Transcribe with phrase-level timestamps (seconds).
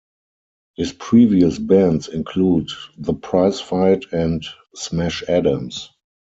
[0.73, 4.43] His previous bands include The Prize Fight and
[4.73, 5.91] Smash Adams.